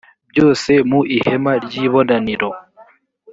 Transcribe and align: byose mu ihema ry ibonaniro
byose 0.31 0.71
mu 0.89 0.99
ihema 1.15 1.53
ry 1.63 1.73
ibonaniro 1.85 2.49